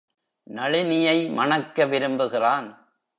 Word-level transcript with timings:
நளினியை 0.49 1.29
மணக்க 1.29 1.85
விரும்புகிறான். 1.85 2.93